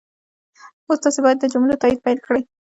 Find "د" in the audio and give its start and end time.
1.41-1.45